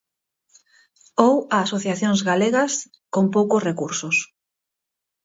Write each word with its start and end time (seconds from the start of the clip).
Ou 1.27 1.35
a 1.55 1.57
asociacións 1.65 2.19
galegas 2.29 2.73
con 3.13 3.25
poucos 3.35 3.61
recursos. 3.69 4.17